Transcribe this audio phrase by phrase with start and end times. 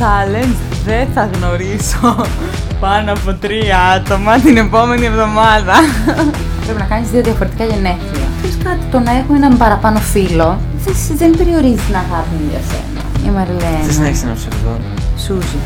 [0.00, 2.24] challenge δεν θα γνωρίσω
[2.80, 5.74] πάνω από τρία άτομα την επόμενη εβδομάδα.
[6.64, 8.26] Πρέπει να κάνεις δύο διαφορετικά γενέθλια.
[8.42, 12.60] Θες κάτι, το να έχω έναν παραπάνω φίλο δεν, δεν περιορίζει την αγάπη μου για
[12.60, 13.00] σένα.
[13.26, 13.84] Η Μαριλένα.
[13.84, 14.78] Θες να έχεις ένα ψευδό;
[15.18, 15.56] Σούζι.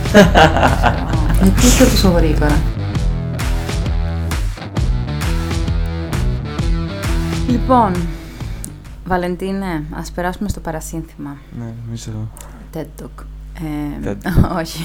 [1.42, 2.56] Γιατί είσαι τόσο γρήγορα;
[7.48, 7.92] Λοιπόν,
[9.06, 11.36] Βαλεντίνε, ας περάσουμε στο παρασύνθημα.
[11.58, 12.10] Ναι, νομίζω.
[12.75, 13.25] TED Talk.
[13.61, 14.17] Ε, TED.
[14.61, 14.82] όχι.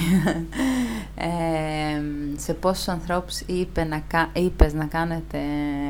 [1.14, 2.00] Ε,
[2.36, 5.38] σε πόσους ανθρώπους είπε να, κα- είπες να κάνετε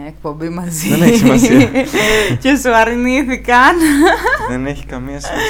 [0.07, 1.69] εκπομπή μαζί; Δεν έχει σημασία.
[2.43, 3.77] και σου αρνήθηκαν;
[4.49, 5.47] Δεν έχει καμία σημασία.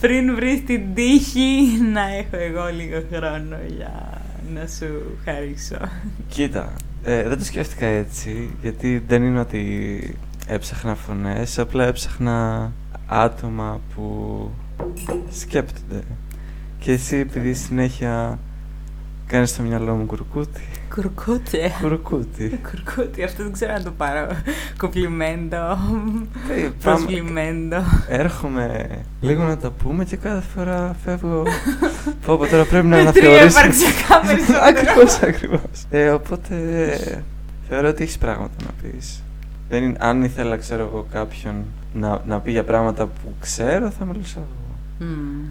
[0.00, 4.20] πριν βρεις την τύχη να έχω εγώ λίγο χρόνο για
[4.54, 5.76] να σου χαρίσω.
[6.28, 6.72] Κοίτα,
[7.04, 10.14] ε, δεν το σκέφτηκα έτσι, γιατί δεν είναι ότι
[10.46, 12.72] έψαχνα φωνές, απλά έψαχνα
[13.06, 14.50] άτομα που
[15.30, 16.02] σκέπτονται.
[16.86, 18.38] Και εσύ επειδή συνέχεια
[19.26, 20.60] κάνεις στο μυαλό μου κουρκούτι,
[20.94, 21.58] Κουρκούτι.
[21.82, 22.60] κουρκούτι.
[22.70, 24.26] Κουρκούτι, αυτό δεν ξέρω να το πάρω.
[24.78, 25.56] Κοπλιμέντο.
[25.56, 27.76] Ε, πάμε- Προσβλημέντο.
[28.08, 28.88] Έρχομαι
[29.20, 31.42] λίγο να τα πούμε και κάθε φορά φεύγω.
[32.26, 33.58] Πω πω τώρα πρέπει να Με τρία αναθεωρήσω.
[33.58, 34.58] υπαρξιακά περισσότερο.
[34.70, 35.84] ακριβώς, ακριβώς.
[35.90, 36.54] Ε, οπότε
[37.68, 39.22] θεωρώ ότι έχεις πράγματα να πεις.
[39.68, 41.54] Δεν είναι, αν ήθελα, ξέρω εγώ, κάποιον
[41.94, 45.08] να, να πει για πράγματα που ξέρω, θα μιλούσα εγώ.
[45.10, 45.48] Μμμ.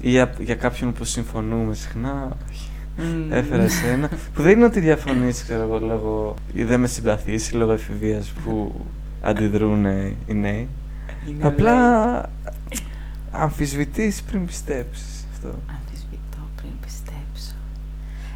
[0.00, 2.68] Ή για, για κάποιον που συμφωνούμε συχνά, όχι.
[2.96, 3.32] Μμμ.
[3.32, 4.08] Έφερα εσένα.
[4.34, 8.28] που δεν είναι ότι διαφωνείς, ξέρω εγώ, λόγω ή δεν με συμπαθείς ή λόγω εφηβείας
[8.28, 8.74] που
[9.22, 9.84] αντιδρούν
[10.26, 10.68] οι νέοι.
[11.28, 12.24] Είναι Απλά ωραίο.
[13.30, 15.48] αμφισβητείς πριν πιστέψεις αυτό.
[15.48, 17.54] Αμφισβητώ πριν πιστέψω.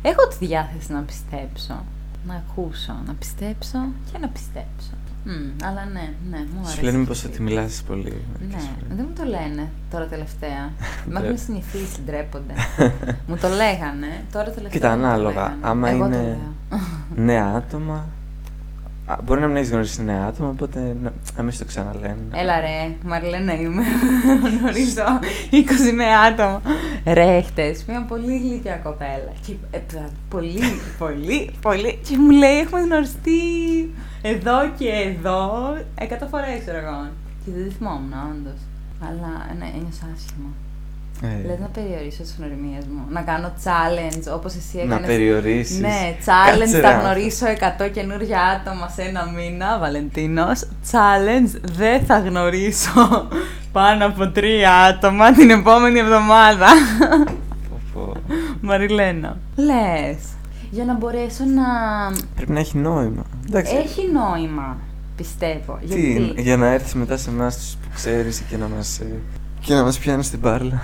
[0.02, 1.84] Έχω τη διάθεση να πιστέψω.
[2.26, 3.78] Να ακούσω, να πιστέψω
[4.12, 4.90] και να πιστέψω.
[5.26, 6.76] Μμ, αλλά ναι, ναι, μου αρέσει.
[6.76, 8.02] Σου λένε μήπως ότι μιλάς πολύ.
[8.38, 8.96] μερικές Ναι, φορές.
[8.96, 10.72] δεν μου το λένε τώρα τελευταία.
[11.08, 11.38] Με έχουν Ντρέπ.
[11.38, 12.52] συνηθίσει, ντρέπονται.
[13.28, 14.68] μου το λέγανε, τώρα τελευταία.
[14.70, 15.32] Κοίτα, δεν μου το ανάλογα.
[15.42, 15.56] λέγανε.
[15.60, 16.16] Άμα Εγώ το είναι
[16.70, 16.80] λέω.
[17.14, 18.06] νέα άτομα.
[19.06, 22.16] α, Μπορεί να μην έχεις γνωρίσει νέα άτομα, οπότε να, να μην στο ξαναλένε.
[22.34, 23.82] Έλα ρε, Μαριλένα είμαι.
[24.58, 25.04] Γνωρίζω
[25.50, 26.62] 20 νέα άτομα.
[27.06, 29.32] Ρε, χτες μια πολύ γλυκιά κοπέλα.
[29.46, 30.60] Και, ε, π- πολύ,
[30.98, 31.98] πολύ, πολύ.
[32.08, 33.40] Και μου λέει, έχουμε γνωριστεί
[34.22, 35.62] εδώ και εδώ
[35.94, 37.08] εκατό φορές, ξέρω εγώ.
[37.44, 38.60] Και δεν τη θυμόμουν, όντως.
[39.08, 40.48] Αλλά ναι, ένιωσα άσχημα.
[41.22, 43.02] Ε, Λες να περιορίσω τις γνωριμίες μου.
[43.08, 45.00] Να κάνω challenge, όπως εσύ έκανες.
[45.00, 45.78] να περιορίσεις.
[45.78, 50.66] Ναι, challenge Κάτσε, θα ρε, γνωρίσω 100 καινούργια άτομα σε ένα μήνα, Βαλεντίνος.
[50.90, 53.28] Challenge δεν θα γνωρίσω
[53.72, 56.66] πάνω από τρία άτομα την επόμενη εβδομάδα.
[57.68, 58.12] Πω, πω.
[58.60, 59.36] Μαριλένα.
[59.56, 60.18] Λες,
[60.70, 61.64] για να μπορέσω να...
[62.36, 63.24] Πρέπει να έχει νόημα.
[63.48, 63.74] Εντάξει.
[63.76, 64.76] Έχει νόημα,
[65.16, 65.78] πιστεύω.
[65.80, 66.42] Τι, Γιατί...
[66.42, 69.00] για να έρθεις μετά σε εμάς που ξέρεις και να μας.
[69.64, 70.82] Και να μας πιάνεις στην πάρλα.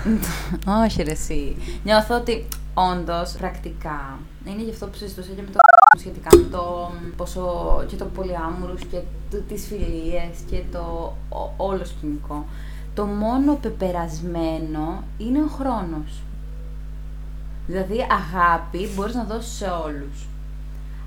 [0.85, 1.55] Όχι ρε εσύ.
[1.83, 5.59] Νιώθω ότι όντως πρακτικά είναι γι' αυτό που συζητούσα και με το
[5.99, 7.45] σχετικά με το πόσο
[7.87, 8.97] και το πολυάμορους και
[9.31, 12.45] το, τις φιλίες και το ο- όλο σκηνικό.
[12.93, 16.21] Το μόνο πεπερασμένο είναι ο χρόνος.
[17.67, 20.25] Δηλαδή αγάπη μπορείς να δώσεις σε όλους.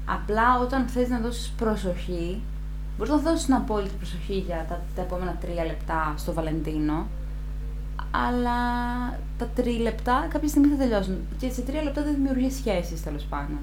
[0.07, 2.41] Απλά όταν θες να δώσεις προσοχή,
[2.99, 7.07] μπορείς να δώσεις την απόλυτη προσοχή για τα, τα επόμενα τρία λεπτά στο Βαλεντίνο,
[8.15, 8.59] αλλά
[9.39, 11.19] τα τρία λεπτά κάποια στιγμή θα τελειώσουν.
[11.39, 13.59] Και σε τρία λεπτά δεν δημιουργεί σχέσεις τέλος πάντων.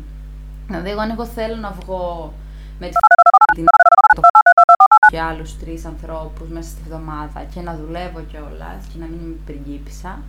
[0.67, 2.33] Δηλαδή, εγώ αν εγώ θέλω να βγω
[2.79, 2.93] με τη
[3.55, 3.65] την
[4.15, 4.21] το
[5.11, 9.35] και άλλους τρεις ανθρώπους μέσα στη βδομάδα και να δουλεύω κιόλας και να μην είμαι
[9.45, 10.19] πριγκίπισσα,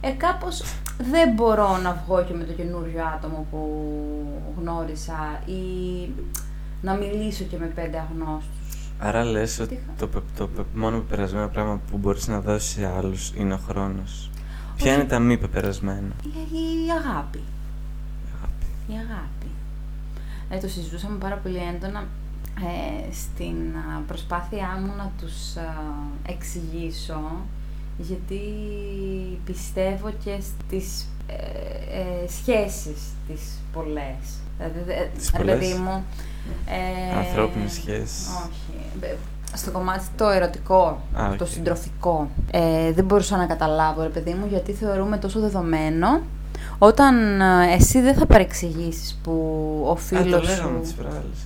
[0.00, 0.62] ε, κάπως
[0.98, 3.62] δεν μπορώ να βγω και με το καινούριο άτομο που
[4.58, 5.62] γνώρισα ή
[6.82, 8.61] να μιλήσω και με πέντε αγνώστους.
[9.04, 12.40] Άρα λες Τι ότι είχα- το, πε- το πε- μόνο πεπερασμένο πράγμα που μπορείς να
[12.40, 14.30] δώσεις σε άλλους είναι ο χρόνος.
[14.76, 15.00] Ποια Όχι.
[15.00, 16.28] είναι τα μη πεπερασμένα; Η,
[16.86, 17.40] η αγάπη.
[18.36, 18.66] Αγάπη.
[18.88, 19.46] Η αγάπη.
[20.50, 22.04] Ε, το συζητούσαμε πάρα πολύ έντονα
[22.58, 25.62] ε, στην α, προσπάθειά μου να τους α,
[26.26, 27.20] εξηγήσω
[27.98, 28.40] γιατί
[29.44, 31.34] πιστεύω και στις ε,
[32.00, 34.40] ε, σχέσεις τις πολλές.
[34.58, 36.04] Δηλαδή, δε- Τις ρε πολλές; παιδί μου...
[36.66, 38.26] Ε, Ανθρώπινες σχέσεις.
[38.46, 38.86] Όχι.
[39.00, 39.14] Ε,
[39.54, 41.50] Στο κομμάτι το ερωτικό, Α, το οκ.
[41.50, 42.30] συντροφικό.
[42.50, 46.20] Ε, δεν μπορούσα να καταλάβω, ρε παιδί μου, γιατί θεωρούμε τόσο δεδομένο
[46.78, 49.32] όταν ε, εσύ δεν θα παρεξηγήσεις που
[49.86, 50.80] ο Α, το φίλος λέγαμε σου...
[50.82, 51.38] τις προάλλες.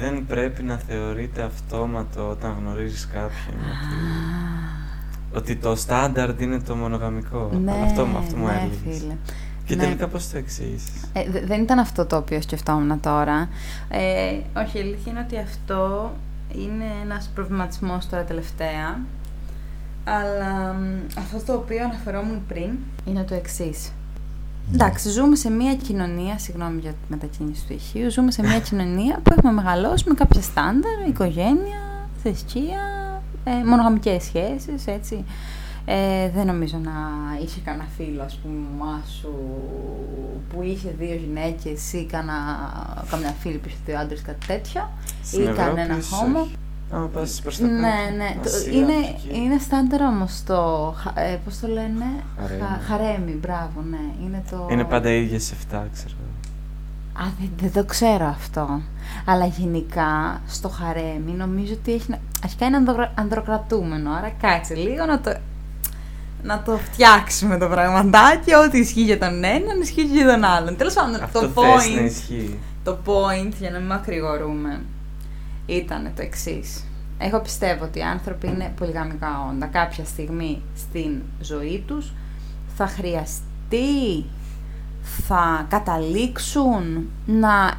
[0.00, 7.50] Δεν πρέπει να θεωρείται αυτόματο όταν γνωρίζεις κάποιον ότι, ότι το στάνταρντ είναι το μονογαμικό.
[7.64, 9.00] Ναι, αυτό, αυτό μου ναι, έλεγες.
[9.00, 9.14] φίλε.
[9.70, 9.82] Και Ναι.
[9.82, 10.90] τελικά πώς το εξήγησες.
[11.12, 13.48] Ε, δε- δεν ήταν αυτό το οποίο σκεφτόμουν τώρα.
[13.88, 16.12] Ε, όχι, η αλήθεια είναι ότι αυτό
[16.54, 19.00] είναι ένας προβληματισμός τώρα τελευταία.
[20.04, 20.84] Αλλά μ,
[21.18, 22.70] αυτό το οποίο αναφερόμουν πριν
[23.04, 23.92] είναι το εξής.
[24.72, 29.20] Εντάξει, ζούμε σε μια κοινωνία, συγγνώμη για τη μετακίνηση του ηχείου, ζούμε σε μια κοινωνία
[29.22, 32.80] που έχουμε μεγαλώσει με κάποια στάνταρ, οικογένεια, θρησκεία,
[33.44, 35.24] ε, μονογαμικές σχέσεις, έτσι.
[35.84, 36.92] Ε, δεν νομίζω να
[37.42, 39.32] είχε κανένα φίλο, ας πούμε, μαμά σου
[40.50, 42.36] που είχε δύο γυναίκες ή κανένα,
[43.10, 44.90] καμιά φίλη που είχε δύο άντρες, κάτι τέτοιο.
[45.24, 46.40] Στην ή Ευρώπη κανένα ίσως χώμο.
[46.40, 46.54] όχι.
[46.92, 48.34] Άμα πας προς τα Ναι, κάτω, ναι.
[48.42, 49.36] Το- Ασία, είναι, Αφρική.
[49.38, 52.04] είναι στάνταρ όμως το, χα- ε, πώς το λένε,
[52.40, 52.60] Χαρέμι.
[52.60, 54.24] Χα- χαρέμι, μπράβο, ναι.
[54.24, 54.68] Είναι, το...
[54.70, 55.54] Είναι πάντα οι ίδιες 7,
[55.92, 56.14] ξέρω.
[57.12, 58.80] Α, δεν, δεν το ξέρω αυτό.
[59.24, 62.10] Αλλά γενικά στο χαρέμι νομίζω ότι έχει.
[62.10, 64.10] να- Αρχικά είναι ανδρο- ανδροκρατούμενο.
[64.12, 65.36] Άρα κάτσε λίγο να το,
[66.42, 68.54] να το φτιάξουμε το πραγματάκι.
[68.54, 70.76] Ό,τι ισχύει για τον έναν, ισχύει και για τον άλλον.
[70.76, 72.58] Τέλος πάντων, Αυτό το θες να point, ισχύει.
[72.84, 74.80] το point, για να μην μακρηγορούμε,
[75.66, 76.84] ήταν το εξής.
[77.18, 79.66] Εγώ πιστεύω ότι οι άνθρωποι είναι πολυγαμικά όντα.
[79.66, 82.12] Κάποια στιγμή στην ζωή τους
[82.76, 84.24] θα χρειαστεί,
[85.26, 87.70] θα καταλήξουν να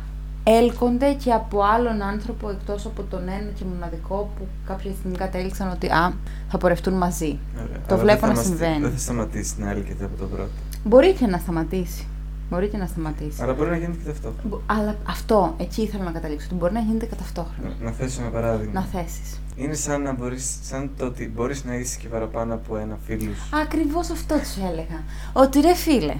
[0.44, 5.72] έλκονται και από άλλον άνθρωπο εκτός από τον ένα και μοναδικό που κάποια στιγμή κατέληξαν
[5.72, 6.14] ότι α,
[6.50, 7.40] θα πορευτούν μαζί.
[7.56, 7.78] Ωραία.
[7.88, 8.80] Το Αλλά βλέπω δεν θα να μας- συμβαίνει.
[8.82, 10.50] Δεν θα σταματήσει να έλκεται από τον πρώτο.
[10.84, 12.06] Μπορεί και να σταματήσει.
[12.50, 13.44] Μπορεί και να σταματήσει.
[13.44, 14.42] Αλλά μπορεί να γίνεται και ταυτόχρονα.
[14.48, 16.46] Μπο- Αλλά αυτό, εκεί ήθελα να καταλήξω.
[16.50, 17.74] Ότι μπορεί να γίνεται κατά ταυτόχρονα.
[17.80, 18.74] Να, να θέσω ένα παράδειγμα.
[18.74, 19.40] Να θέσεις.
[19.56, 23.38] Είναι σαν να μπορείς, σαν το ότι μπορείς να είσαι και παραπάνω από ένα φίλος
[23.38, 23.58] σου.
[23.62, 25.04] Ακριβώς αυτό τους έλεγα.
[25.34, 26.16] Ότι ρε φίλε,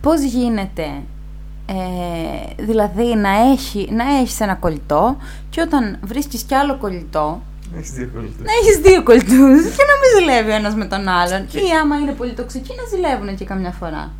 [0.00, 0.86] πώς γίνεται
[1.66, 5.16] ε, δηλαδή να, έχει, να έχεις ένα κολλητό
[5.50, 7.42] και όταν βρίσκεις κι άλλο κολλητό
[7.76, 8.38] Έχεις δύο κολλητούς.
[8.46, 11.70] να έχεις δύο κολλητούς και να μην ζηλεύει ο ένας με τον άλλον Και- ή
[11.82, 14.10] άμα είναι πολύ τοξικοί να ζηλεύουν και καμιά φορά.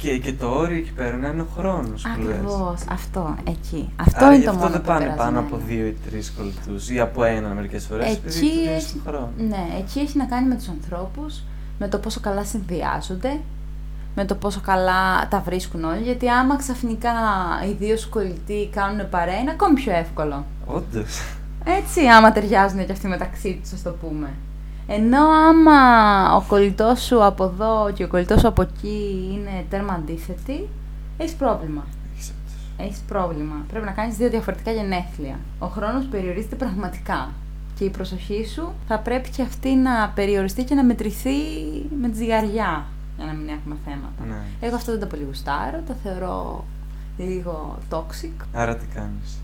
[0.00, 2.34] Και, και το όριο εκεί πέρα να είναι ο χρόνος που λες.
[2.34, 3.92] Ακριβώς, αυτό, εκεί.
[3.96, 5.40] Αυτό Άρα είναι γι' το αυτό μόνο δεν πάνε πάνω πεπερασμένο.
[5.40, 8.06] από δύο ή τρεις κολλητούς ή από έναν μερικές φορές.
[8.06, 9.30] Εκεί Επειδή του δίνεις έχει- τον χρόνο.
[9.48, 11.42] Ναι, εκεί έχει να κάνει με τους ανθρώπους,
[11.78, 13.40] με το πόσο καλά συνδυάζονται,
[14.14, 16.02] με το πόσο καλά τα βρίσκουν όλοι.
[16.02, 17.12] Γιατί άμα ξαφνικά
[17.68, 20.44] οι δύο σου κολλητοί κάνουν παρέα, είναι ακόμη πιο εύκολο.
[20.66, 21.22] Όντως.
[21.64, 24.28] Έτσι, άμα ταιριάζουν και αυτοί μεταξύ τους, ας το πούμε.
[24.86, 29.92] Ενώ άμα ο κολλητός σου από εδώ και ο κολλητός σου από εκεί είναι τέρμα
[29.92, 30.68] αντίθετοι,
[31.16, 31.84] έχεις πρόβλημα.
[32.76, 33.54] Έχεις πρόβλημα.
[33.68, 35.38] Πρέπει να κάνεις δύο διαφορετικά γενέθλια.
[35.58, 37.30] Ο χρόνος περιορίζεται πραγματικά.
[37.78, 41.30] Και η προσοχή σου θα πρέπει και αυτή να περιοριστεί και να μετρηθεί
[42.00, 42.84] με τη ζυγαριά.
[43.16, 44.24] Για να μην έχουμε θέματα.
[44.28, 44.66] Ναι.
[44.66, 45.82] Εγώ αυτό δεν το πολύ γουστάρω.
[45.86, 46.64] Το θεωρώ
[47.16, 48.44] λίγο toxic.
[48.52, 49.38] Άρα τι κάνεις;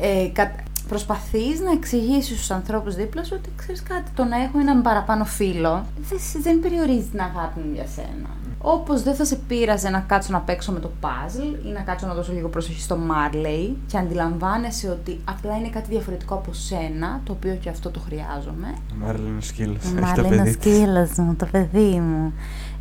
[0.00, 0.54] Ε, κα...
[0.88, 5.24] Προσπαθείς να εξηγήσεις στους ανθρώπους δίπλα σου ότι ξέρεις κάτι, το να έχω έναν παραπάνω
[5.24, 8.28] φίλο δεν, σ- δεν περιορίζει την αγάπη μου για σένα.
[8.58, 12.06] Όπως δεν θα σε πείραζε να κάτσω να παίξω με το puzzle ή να κάτσω
[12.06, 17.20] να δώσω λίγο προσοχή στο Marley και αντιλαμβάνεσαι ότι απλά είναι κάτι διαφορετικό από σένα,
[17.24, 18.74] το οποίο και αυτό το χρειάζομαι.
[18.92, 19.84] Ο Μάρλ είναι ο σκύλος.
[19.92, 22.32] Μάλλον είναι ο σκύλος μου, το παιδί μου.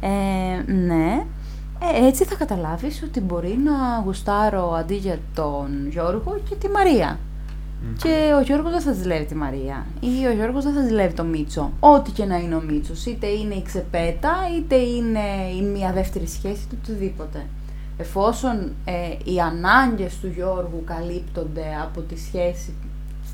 [0.01, 1.23] Ε, ναι.
[1.93, 7.19] Ε, έτσι θα καταλάβεις ότι μπορεί να γουστάρω αντί για τον Γιώργο και τη Μαρία.
[7.97, 9.85] Και ο Γιώργος δεν θα ζηλεύει τη Μαρία.
[9.99, 11.71] Ή ο Γιώργος δεν θα ζηλεύει το Μίτσο.
[11.79, 13.05] Ό,τι και να είναι ο Μίτσος.
[13.05, 15.19] Είτε είναι η ξεπέτα, είτε είναι
[15.59, 17.45] η μία δεύτερη σχέση, είτε οτιδήποτε.
[17.97, 22.73] Εφόσον ε, οι ανάγκες του Γιώργου καλύπτονται από τη σχέση,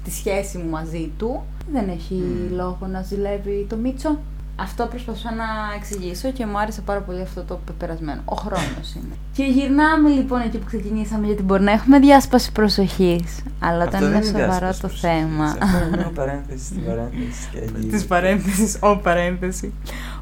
[0.04, 2.56] τη σχέση μου μαζί του, δεν έχει Μμμ.
[2.56, 4.18] λόγο να ζηλεύει το Μίτσο.
[4.60, 5.46] Αυτό προσπαθώ να
[5.76, 8.22] εξηγήσω και μου άρεσε πάρα πολύ αυτό το πεπερασμένο.
[8.26, 9.16] Ο χρόνος είναι.
[9.34, 13.44] Και γυρνάμε λοιπόν εκεί που ξεκινήσαμε, γιατί μπορεί να έχουμε διάσπαση προσοχής.
[13.60, 15.46] Αλλά όταν είναι σοβαρό το θέμα.
[15.46, 17.48] Αυτό είναι μια παρένθεση στην παρένθεση.
[17.52, 17.88] και εκεί.
[17.88, 19.74] Της παρένθεσης, ο παρένθεση.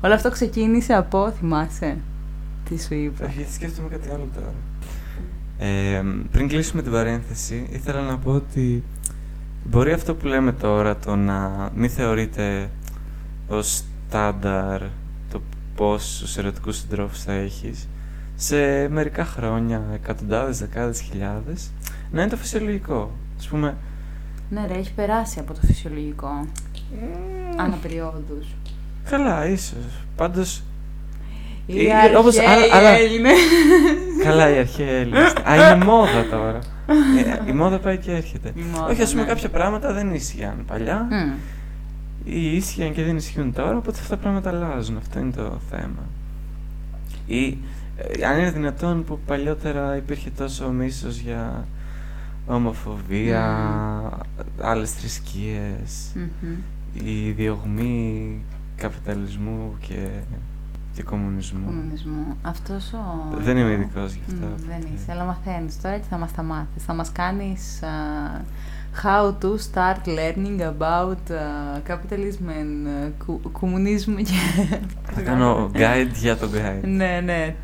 [0.01, 1.97] Όλο αυτό ξεκίνησε από, θυμάσαι.
[2.69, 3.25] Τι σου είπα.
[3.25, 4.53] Όχι, γιατί σκέφτομαι κάτι άλλο τώρα.
[5.57, 8.83] Ε, πριν κλείσουμε την παρένθεση, ήθελα να πω ότι
[9.63, 12.69] μπορεί αυτό που λέμε τώρα, το να μην θεωρείται
[13.47, 14.81] ως στάνταρ
[15.31, 15.41] το
[15.75, 17.87] πόσους ερωτικούς συντρόφους θα έχεις,
[18.35, 21.69] σε μερικά χρόνια, εκατοντάδες, δεκάδες, χιλιάδες,
[22.11, 23.11] να είναι το φυσιολογικό.
[23.39, 23.75] Ας πούμε,
[24.49, 26.47] Ναι, ρε, έχει περάσει από το φυσιολογικό.
[27.57, 28.47] Αναπεριόδους.
[29.09, 29.85] καλά, ίσως.
[30.15, 30.63] Πάντως,
[31.67, 33.37] Οι Ή- αρχαίοι όπως άλλα- άλλα- Έλληνες.
[34.23, 35.33] καλά οι αρχαίοι Έλληνες.
[35.49, 36.59] Α, είναι μόδα τώρα.
[37.45, 38.51] Ε, Η μόδα πάει και έρχεται.
[38.55, 39.27] Η μόδα, Όχι, ας πούμε ναι.
[39.27, 41.31] κάποια πράγματα δεν ίσχυαν παλιά Μμ.
[42.25, 44.97] Ή ίσχυαν και δεν ισχύουν τώρα, οπότε αυτά τα πράγματα αλλάζουν.
[44.97, 46.03] Αυτό είναι το θέμα.
[47.25, 47.57] Ή
[47.97, 51.65] ε, αν είναι δυνατόν που παλιότερα υπήρχε τόσο μίσος για
[52.47, 53.43] ομοφοβία,
[54.61, 56.53] άλλες θρησκείες, Μμμ.
[57.07, 58.41] η διωγμή
[58.75, 60.07] καπιταλισμού και,
[60.93, 61.65] και κομμουνισμού.
[61.65, 62.37] Κομμουνισμού.
[62.41, 63.33] Αυτός ο...
[63.37, 64.45] Δεν είμαι ειδικός γι' αυτό.
[64.45, 66.83] Μμ, δεν είσαι, αλλά μαθαίνεις τώρα και θα μας τα μάθεις.
[66.83, 67.87] Θα μας κάνεις α,
[69.03, 74.33] how to start learning about α, capitalism and α, κου- communism και...
[75.15, 76.87] Θα κάνω guide για το guide.
[76.87, 77.55] ναι, ναι.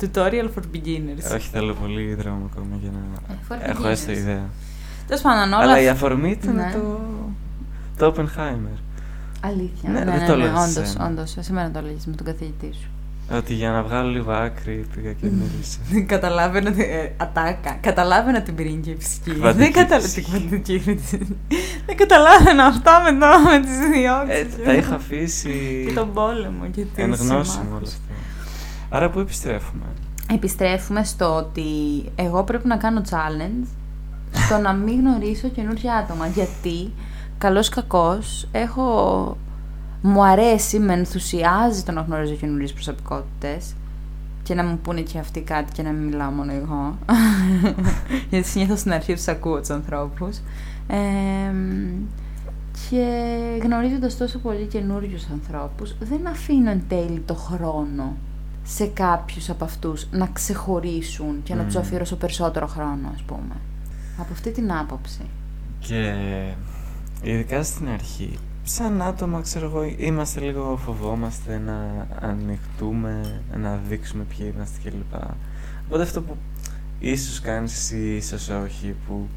[0.00, 1.34] Tutorial for beginners.
[1.34, 4.16] Όχι, θέλω πολύ δρόμο ακόμα για να Ε, for έχω έστω beginners.
[4.16, 4.44] ιδέα.
[5.06, 5.62] Τέλος πάντων, όλα.
[5.62, 6.70] Αλλά η αφορμή ήταν Ναι.
[6.72, 7.00] το,
[7.96, 8.78] το Oppenheimer.
[9.40, 9.90] Αλήθεια.
[9.90, 11.06] Ναι, Ναι, δεν ναι, το ναι, έλεγες όντως, εσένα.
[11.06, 11.36] όντως.
[11.36, 12.88] Εσένα το έλεγες με τον καθηγητή σου.
[13.36, 15.78] Ότι για να βγάλω λίγο άκρη πήγα και μίλησα.
[16.06, 16.80] Καταλάβαινα την.
[16.80, 17.76] ε, ατάκα.
[17.80, 19.20] Καταλάβαινα την πρίγκεψη.
[19.24, 20.30] Κβαντική Δεν καταλάβαινα φυσική.
[20.30, 20.78] την κβαντική.
[21.86, 24.56] Δεν καταλάβαινα αυτά με, το, με τις διώξεις.
[24.58, 27.70] Ε, τα είχα αφήσει Και τον πόλεμο και τις εν γνώση μου συμμάχους.
[27.70, 28.14] όλα αυτά.
[28.96, 29.84] Άρα πού επιστρέφουμε;
[30.34, 31.62] Επιστρέφουμε στο ότι
[32.14, 33.66] εγώ πρέπει να κάνω challenge
[34.32, 36.26] στο να μην γνωρίσω καινούργια άτομα.
[36.26, 36.92] Γιατί,
[37.38, 39.36] καλός κακός, έχω...
[40.02, 43.74] Μου αρέσει, με ενθουσιάζει το να γνωρίζω καινούριες προσωπικότητες
[44.42, 46.98] και να μου πούνε και αυτοί κάτι και να μην μιλάω μόνο εγώ.
[48.30, 50.36] Γιατί συνήθως στην αρχή τους ακούω τους ανθρώπους.
[50.86, 51.52] Ε,
[52.90, 53.06] και
[53.62, 58.16] γνωρίζοντας τόσο πολύ καινούριους ανθρώπους, δεν αφήνω εν τέλει το χρόνο
[58.64, 61.80] σε κάποιους από αυτούς να ξεχωρίσουν και να τους Μμμ.
[61.80, 63.56] αφιερώσω περισσότερο χρόνο, ας πούμε.
[64.18, 65.20] Από αυτή την άποψη.
[65.78, 66.14] Και
[67.22, 68.38] ειδικά στην αρχή,
[68.68, 75.20] σαν άτομα, ξέρω εγώ, είμαστε λίγο φοβόμαστε να ανοιχτούμε, να δείξουμε ποιοι είμαστε κλπ.
[75.86, 76.36] Οπότε αυτό που
[76.98, 79.28] ίσως κάνεις εσύ, ίσως όχι, που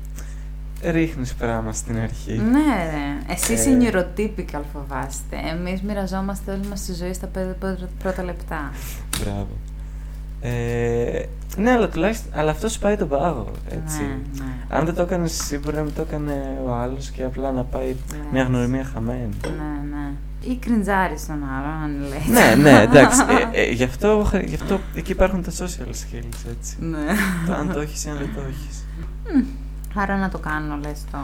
[0.84, 2.32] ρίχνεις πράγμα στην αρχή.
[2.38, 3.34] Ναι, ρε.
[3.34, 3.70] Εσείς Ε.
[3.70, 5.38] οι neurotypical φοβάστε.
[5.52, 8.72] Εμείς μοιραζόμαστε όλη μας τη ζωή στα πέντε πρώτα- πρώτα λεπτά.
[9.24, 9.48] Μπράβο.
[10.42, 11.26] Ε,
[11.58, 14.02] ναι, αλλά τουλάχιστον, αλλά αυτός σου πάει τον πάγο, έτσι.
[14.02, 14.52] Ναι, ναι.
[14.70, 17.64] Αν δεν το έκανε εσύ, μπορεί να μην το έκανε ο άλλος και απλά να
[17.64, 18.18] πάει Ναι.
[18.32, 19.30] μια γνωριμία χαμένη.
[19.44, 20.12] Ναι, ναι.
[20.42, 22.56] Ή κριντζάρι στον άλλον, αν λέει.
[22.56, 23.20] ναι, ναι, εντάξει.
[23.54, 26.76] Ε, ε, γι, αυτό, γι' αυτό εκεί υπάρχουν τα social skills, έτσι.
[26.80, 27.06] Ναι.
[27.48, 28.86] το αν το έχεις ή αν δεν το έχεις.
[29.96, 31.18] Άρα να το κάνω, λες, το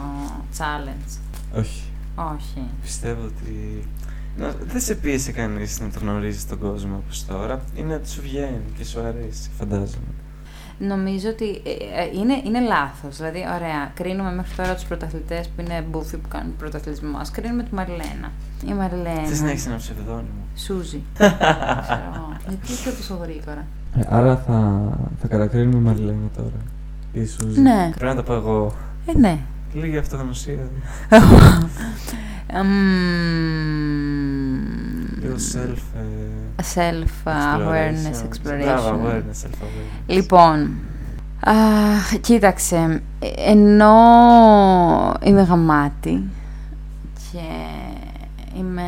[0.58, 1.18] challenge.
[1.58, 1.82] Όχι.
[2.14, 2.62] Όχι.
[2.82, 3.84] Πιστεύω ότι.
[4.38, 7.60] Να, δεν σε πίεσε κανείς να το γνωρίζεις τον κόσμο όπως τώρα.
[7.74, 10.12] Είναι ότι σου βγαίνει και σου αρέσει, φαντάζομαι.
[10.78, 13.16] Νομίζω ότι ε, ε, είναι, είναι λάθος.
[13.16, 17.18] Δηλαδή, ωραία, κρίνουμε μέχρι τώρα τους πρωταθλητές που είναι μπούφοι που κάνουν πρωταθλητισμό.
[17.18, 18.32] Ας κρίνουμε τη Μαριλένα.
[18.68, 19.26] Η Μαριλένα.
[19.26, 20.42] Θες να έχεις ένα ψευδόνυμο.
[20.56, 21.02] Σούζη.
[21.82, 22.36] Ξέρω εγώ.
[22.48, 23.66] Γιατί είσαι τόσο γρήγορα.
[23.96, 24.88] Ε, άρα θα,
[25.20, 26.60] θα κατακρίνουμε Μαριλένα τώρα.
[27.12, 27.60] Η Σούζη.
[27.60, 27.90] Ναι.
[27.96, 28.74] Πρέπει να το πω εγώ.
[29.06, 29.38] Ε, ναι.
[29.72, 30.68] Λίγη αυτογνωσία.
[36.74, 38.62] Self-awareness exploration.
[38.62, 39.06] Μπράβο, exploration.
[39.06, 40.06] awareness, self-awareness.
[40.06, 40.70] Λοιπόν,
[41.40, 41.52] α,
[42.20, 43.02] κοίταξε,
[43.36, 43.94] ενώ
[45.22, 46.22] είμαι γαμάτη
[47.32, 47.38] και
[48.58, 48.82] είμαι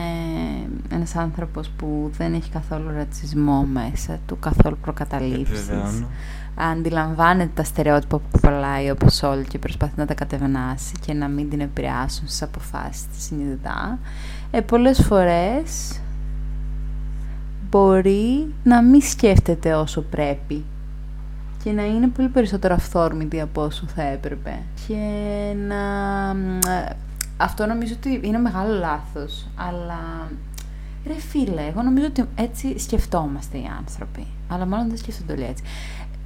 [0.91, 5.69] ένας άνθρωπος που δεν έχει καθόλου ρατσισμό μέσα του, καθόλου προκαταλήψεις.
[5.69, 6.07] Επιβεβαιώνω.
[6.55, 11.51] Αντιλαμβάνεται τα στερεότυπα που κουβαλάει όπως όλοι και προσπαθεί να τα κατεβενάσει και να μην
[11.51, 13.99] την επηρεάσουν στις αποφάσεις της συνειδητά.
[14.51, 16.01] Ε, πολλές φορές
[17.71, 20.65] μπορεί να μην σκέφτεται όσο πρέπει
[21.63, 24.59] και να είναι πολύ περισσότερο αυθόρμητη από όσο θα έπρεπε.
[24.87, 24.97] Και
[25.69, 26.31] να...
[26.73, 26.97] ε,
[27.37, 30.31] Αυτό νομίζω ότι είναι μεγάλο λάθος, αλλά...
[31.07, 34.27] Ρε φίλε, εγώ νομίζω ότι έτσι σκεφτόμαστε οι άνθρωποι.
[34.49, 35.63] Αλλά μάλλον δεν σκέφτονται όλοι έτσι.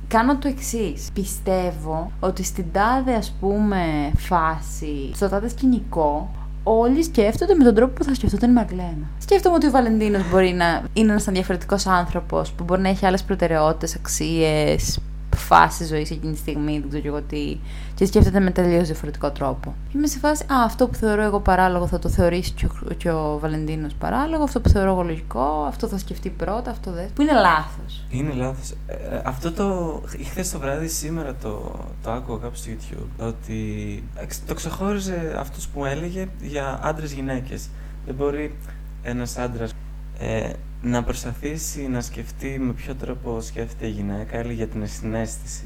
[0.09, 1.11] Κάνω το εξής.
[1.13, 6.31] Πιστεύω ότι στην τάδε ας πούμε φάση, στο τάδε σκηνικό,
[6.65, 9.07] όλοι σκέφτονται με τον τρόπο που θα σκεφτόταν η Μαγλένα.
[9.19, 13.23] Σκέφτομαι ότι ο Βαλεντίνος μπορεί να είναι ένας διαφορετικό άνθρωπος που μπορεί να έχει άλλες
[13.23, 14.99] προτεραιότητες, αξίες,
[15.35, 17.59] φάσει ζωής εκείνη τη στιγμή, δεν ξέρω και εγώ τι.
[17.95, 19.75] Και σκέφτεται με τελείως διαφορετικό τρόπο.
[19.95, 23.11] Είμαι σε φάση, Α, αυτό που θεωρώ εγώ παράλογο θα το θεωρήσει και ο, και
[23.11, 27.07] ο Βαλεντίνος παράλογο, αυτό που θεωρώ εγώ λογικό, αυτό θα σκεφτεί πρώτα, αυτό δεν.
[27.15, 28.05] Που είναι λάθος.
[28.11, 28.71] Είναι λάθος.
[28.87, 30.01] Ε, ε, αυτό το.
[30.25, 33.27] χθε το βράδυ, σήμερα το, το άκουγα κάπου στο YouTube.
[33.27, 37.69] Ότι εξ- το ξεχώριζε αυτός που μου έλεγε για άντρες γυναίκες.
[38.07, 38.55] Δεν μπορεί
[39.03, 39.73] ένας άντρας
[40.19, 40.51] ε,
[40.83, 45.65] να προσπαθήσει να σκεφτεί με ποιο τρόπο σκέφτεται η γυναίκα, έλεγε για την συνέστηση.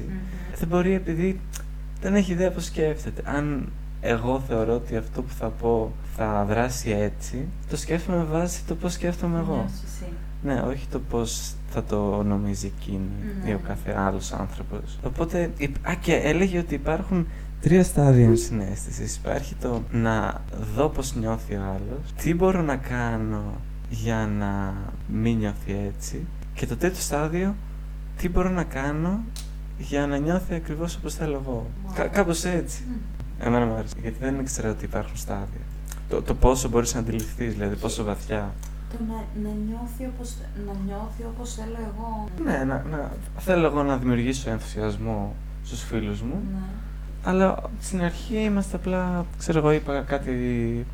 [0.59, 1.39] Δεν μπορεί επειδή
[2.01, 3.21] δεν έχει ιδέα πώς σκέφτεται.
[3.25, 8.63] Αν εγώ θεωρώ ότι αυτό που θα πω θα δράσει έτσι, το σκέφτομαι με βάση
[8.65, 9.65] το πώς σκέφτομαι εγώ.
[10.43, 13.09] Ναι, όχι το πώς θα το νομίζει εκείνη
[13.43, 13.49] Ναι.
[13.49, 14.99] ή ο κάθε άλλος άνθρωπος.
[15.03, 17.27] Οπότε, υπ- α, και έλεγε ότι υπάρχουν
[17.61, 19.15] τρία στάδια συνέστησης.
[19.15, 20.41] Υπάρχει το να
[20.75, 23.41] δω πώς νιώθει ο άλλος, τι μπορώ να κάνω
[23.89, 24.73] για να
[25.07, 27.55] μην νιώθει έτσι και το τρίτο στάδιο,
[28.17, 29.19] τι μπορώ να κάνω
[29.77, 31.67] για να νιώθει ακριβώς όπως θέλω εγώ.
[31.93, 32.83] Κα- κάπως έτσι.
[33.39, 35.59] Εμένα μου άρεσε, γιατί δεν ήξερα ότι υπάρχουν στάδια.
[36.09, 38.51] Το, το πόσο μπορείς να αντιληφθείς, δηλαδή πόσο βαθιά.
[38.91, 39.13] Το να,
[39.49, 42.27] να, νιώθει όπως, να νιώθει όπως θέλω εγώ.
[42.43, 46.59] Ναι, να, να, θέλω εγώ να δημιουργήσω ενθουσιασμό στους φίλους μου, Ναι.
[47.23, 50.31] αλλά στην αρχή είμαστε απλά, ξέρω εγώ είπα κάτι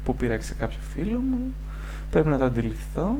[0.03, 1.53] που πήραξε κάποιο φίλο μου,
[2.11, 3.15] πρέπει να το αντιληφθώ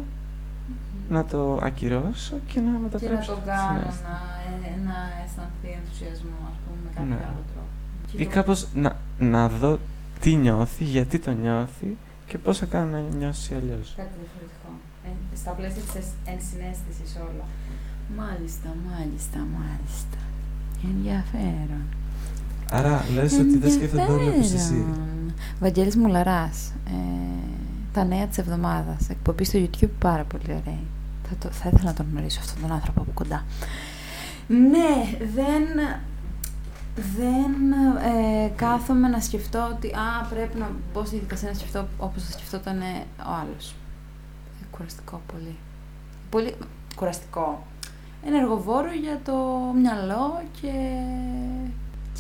[1.10, 3.32] να το ακυρώσω και να Και να μετατρέψω.
[3.32, 4.04] τον στη κάνω συνέστηση.
[4.04, 4.16] να,
[4.68, 7.26] ε, να αισθανθεί ενθουσιασμό, ας πούμε, με κάποιο Ναι.
[7.30, 7.70] άλλο τρόπο.
[8.12, 8.92] Και Ή το- κάπως να,
[9.34, 9.80] να δω
[10.22, 11.90] τι νιώθει, γιατί το νιώθει
[12.28, 13.88] και πώς θα κάνω να νιώσει αλλιώς.
[14.02, 14.70] Κάτι διαφορετικό.
[15.08, 17.46] Ε, στα πλαίσια της εσ- ενσυναίσθησης όλα.
[18.20, 20.20] Μάλιστα, μάλιστα, μάλιστα.
[20.92, 21.84] Ενδιαφέρον.
[22.72, 24.74] Άρα λες ότι δεν σκέφτονται όλοι όπως εσύ.
[24.74, 25.34] Ενδιαφέρον.
[25.60, 26.72] Βαγγέλης Μουλαράς.
[26.88, 27.55] Ε,
[27.96, 29.10] τα νέα της εβδομάδας.
[29.10, 30.80] Εκπομπή στο YouTube πάρα πολύ ωραία.
[31.30, 33.46] Θα, το, θα ήθελα να τον γνωρίσω αυτόν τον άνθρωπο από κοντά.
[34.48, 35.64] Ναι, δεν,
[36.96, 37.72] δεν
[38.44, 42.32] ε, κάθομαι να σκεφτώ ότι α, πρέπει να μπω στη διαδικασία να σκεφτώ όπως θα
[42.32, 43.76] σκεφτόταν ε, ο άλλος.
[44.62, 45.56] Ε, κουραστικό πολύ.
[46.30, 46.56] Πολύ
[46.96, 47.66] κουραστικό.
[48.26, 49.34] Ενεργοβόρο για το
[49.82, 50.72] μυαλό και,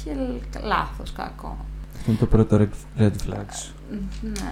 [0.03, 0.11] και
[0.63, 1.57] λάθος, κακό.
[1.95, 3.74] Αυτό είναι το πρώτο red- red flag σου.
[4.21, 4.51] Ναι,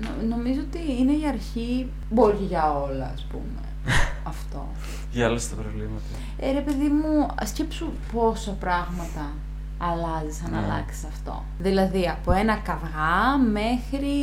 [0.00, 3.62] νο- νομίζω ότι είναι η αρχή, μπορεί και για όλα, ας πούμε,
[4.32, 4.66] αυτό.
[5.12, 6.14] Για άλλα τα προβλήματα.
[6.38, 9.30] Ε, ρε παιδί μου, σκέψου πόσα πράγματα
[9.78, 10.56] αλλάζεις αν Ναι.
[10.58, 11.44] αλλάξεις αυτό.
[11.58, 14.18] Δηλαδή, από ένα καυγά μέχρι...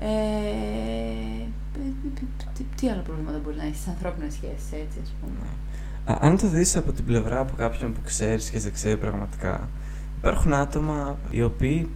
[0.00, 1.46] Ε,
[2.54, 5.46] τι, τι άλλα προβλήματα μπορεί να έχεις στις ανθρώπινες σχέσεις, έτσι, ας πούμε.
[6.04, 9.68] Α, αν το δεις από την πλευρά από κάποιον που ξέρεις και σε ξέρει πραγματικά,
[10.18, 11.88] υπάρχουν άτομα οι οποίοι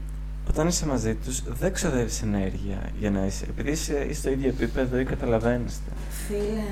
[0.50, 4.49] όταν είσαι μαζί τους δεν ξοδεύεις ενέργεια για να είσαι, επειδή είσαι, είσαι στο ίδιο
[4.49, 5.90] επίπεδο ή καταλαβαίνεστε.
[6.26, 6.66] Φίλε,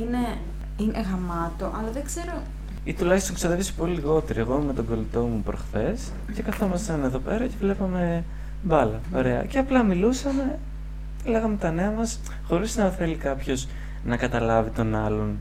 [0.00, 0.38] είναι,
[0.76, 2.42] είναι γαμάτο, αλλά δεν ξέρω...
[2.84, 4.40] Ή τουλάχιστον ξοδεύεις πολύ λιγότερο.
[4.40, 6.00] Εγώ με τον κολλητό μου προχθές
[6.34, 8.24] και καθόμασταν εδώ πέρα και βλέπαμε
[8.62, 9.00] μπάλα.
[9.14, 9.44] Ωραία.
[9.44, 10.58] Και απλά μιλούσαμε,
[11.24, 13.68] λέγαμε τα νέα μας, χωρίς να θέλει κάποιος
[14.04, 15.38] να καταλάβει τον άλλον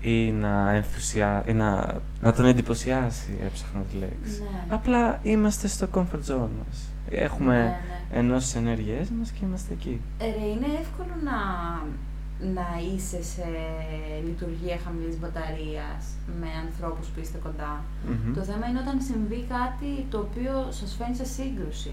[0.00, 1.44] ή να, ενθουσιά...
[1.46, 1.94] ή να...
[2.20, 4.42] να τον εντυπωσιάσει, έψαχνα τη λέξη.
[4.42, 4.74] Ναι.
[4.74, 6.88] Απλά είμαστε στο comfort zone μας.
[7.10, 8.18] Έχουμε Ναι, ναι.
[8.18, 10.00] ενώσεις τις ενέργειές μας και είμαστε εκεί.
[10.18, 11.38] Ε, Ρε, είναι εύκολο να,
[12.52, 13.46] να είσαι σε
[14.24, 16.02] λειτουργία χαμηλής μπαταρίας
[16.40, 17.84] με ανθρώπους που είστε κοντά.
[18.08, 18.34] Μμμ.
[18.34, 21.92] Το θέμα είναι όταν συμβεί κάτι το οποίο σας φαίνει σε σύγκρουση.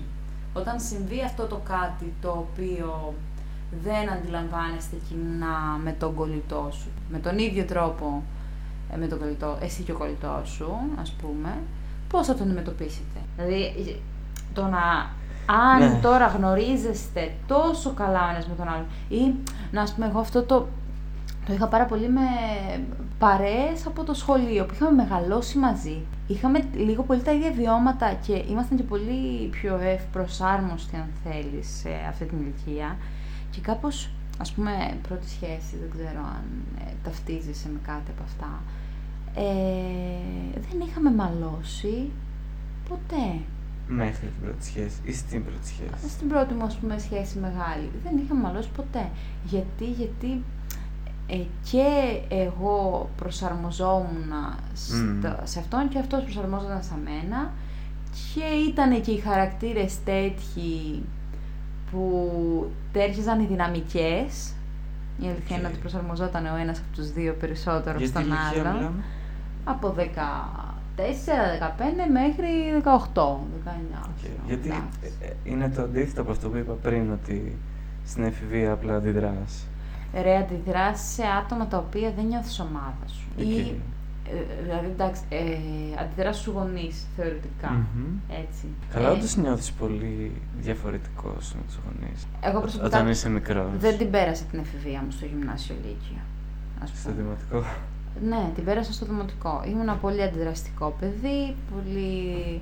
[0.54, 3.13] Όταν συμβεί αυτό το κάτι το οποίο
[3.84, 6.88] δεν αντιλαμβάνεστε κοινά με τον κολλητό σου.
[7.12, 8.23] Με τον ίδιο τρόπο
[8.93, 11.58] ε, με τον κολλητό, εσύ και ο κολλητός σου, ας πούμε,
[12.10, 14.01] πώς θα τον αντιμετωπίσετε; Δηλαδή,
[14.54, 15.10] το να
[15.45, 15.99] αν Ναι.
[16.01, 19.34] τώρα γνωρίζεστε τόσο καλά ο ένας με τον άλλον ή
[19.71, 20.67] να ας πούμε εγώ αυτό το,
[21.45, 22.21] το είχα πάρα πολύ με
[23.19, 26.01] παρέες από το σχολείο που είχαμε μεγαλώσει μαζί.
[26.28, 31.89] Είχαμε λίγο πολύ τα ίδια βιώματα και ήμασταν και πολύ πιο ευπροσάρμοστοι αν θέλεις σε
[32.10, 32.97] αυτή την ηλικία
[33.56, 34.72] και κάπως ας πούμε
[35.08, 36.46] πρώτη σχέση, δεν ξέρω αν
[36.88, 38.62] ε, ταυτίζεσαι με κάτι από αυτά.
[39.36, 42.12] Ε, δεν είχαμε μαλώσει
[42.89, 43.39] ποτέ.
[43.88, 46.10] Μέχρι την πρώτη σχέση ή στην πρώτη σχέση.
[46.10, 49.10] Στην πρώτη μου, ας πούμε, σχέση μεγάλη, δεν είχαμε μαλώσει ποτέ.
[49.44, 50.44] Γιατί, γιατί
[51.28, 51.41] ε,
[51.72, 51.86] και
[52.30, 54.32] εγώ προσαρμοζόμουν
[54.74, 57.52] στο- σε αυτόν και αυτός προσαρμόζονταν σε μένα
[58.34, 61.02] και ήταν και οι χαρακτήρες τέτοιοι
[61.91, 64.54] που ταίριαζαν οι δυναμικές.
[65.19, 65.71] Η αλήθεια είναι Οκ.
[65.71, 68.74] ότι προσαρμοζόταν ο ένας από τους δύο περισσότερο Για τι στον ηλικία άλλον.
[68.76, 69.04] μιλάμε.
[69.63, 70.00] Από 14,
[70.98, 72.48] 15 μέχρι
[72.84, 74.04] 18, 19.
[74.04, 74.15] Οκ.
[74.17, 74.84] ξέρω, Γιατί εντάξει.
[75.21, 77.58] ε, ε, είναι το αντίθετο από αυτό που είπα πριν, ότι
[78.06, 79.67] στην εφηβεία απλά αντιδράς.
[80.21, 83.26] Ρε, αντιδράς σε άτομα τα οποία δεν νιώθεις ομάδα σου.
[83.38, 83.60] Ή, Εκεί.
[83.80, 83.82] ε,
[84.64, 85.42] δηλαδή, εντάξει, ε,
[86.02, 87.70] αντιδράς στους γονείς, θεωρητικά.
[87.72, 88.06] Μμμ.
[88.30, 88.66] Έτσι.
[88.94, 92.28] Καλά, Ε, όντως νιώθεις πολύ διαφορετικός με τους γονείς.
[92.42, 93.66] Εγώ προσωπικά Όταν είσαι μικρός.
[93.78, 96.22] δεν την πέρασα την εφηβεία μου στο γυμνάσιο Λύκειο.
[96.84, 97.22] ας Στο πούμε.
[97.22, 97.64] δημοτικό.
[98.30, 99.64] Ναι, την πέρασα στο δημοτικό.
[99.68, 102.62] Ήμουν ένα πολύ αντιδραστικό παιδί, πολύ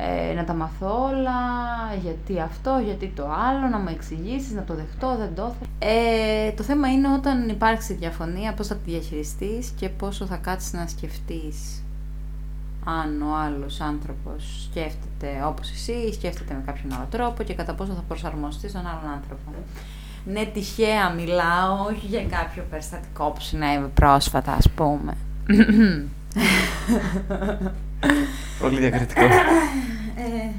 [0.00, 1.40] ε, να τα μαθώ όλα,
[2.02, 5.70] γιατί αυτό, γιατί το άλλο, να μου εξηγήσεις, να το δεχτώ, δεν το θέλω.
[5.78, 10.72] Ε, το θέμα είναι όταν υπάρξει διαφωνία, πώς θα τη διαχειριστείς και πόσο θα κάτσεις
[10.72, 11.82] να σκεφτείς
[12.84, 17.92] αν ο άλλος άνθρωπος σκέφτεται όπως εσύ, σκέφτεται με κάποιον άλλο τρόπο και κατά πόσο
[17.92, 19.52] θα προσαρμοστείς στον άλλον άνθρωπο.
[20.24, 25.16] Ναι, τυχαία μιλάω, όχι για κάποιο περιστατικό που συνέβη πρόσφατα, ας πούμε.
[28.60, 29.24] Πολύ διακριτικό.
[29.24, 30.50] Ε,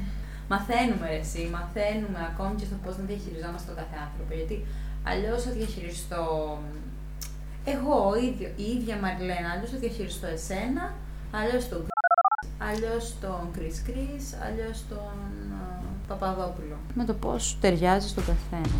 [0.48, 4.34] μαθαίνουμε ρε, εσύ, μαθαίνουμε ακόμη και στο πώς να διαχειριζόμαστε τον κάθε άνθρωπο.
[4.34, 4.56] Γιατί
[5.10, 6.22] αλλιώς θα διαχειριστώ
[7.64, 10.94] εγώ, ο ίδιο, η ίδια Μαριλένα, αλλιώς θα διαχειριστώ εσένα,
[11.30, 11.86] αλλιώς τον
[12.58, 15.16] αλλιώς τον Κρίς Κρίς, αλλιώς τον
[15.52, 16.76] α, Παπαδόπουλο.
[16.94, 18.74] Με το πώς ταιριάζει στον καθένα.